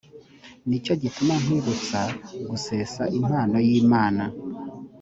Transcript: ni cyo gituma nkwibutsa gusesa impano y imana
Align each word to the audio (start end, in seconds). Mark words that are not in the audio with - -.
ni 0.67 0.77
cyo 0.83 0.93
gituma 1.01 1.33
nkwibutsa 1.41 2.01
gusesa 2.49 3.03
impano 3.19 3.55
y 3.67 3.71
imana 3.81 4.23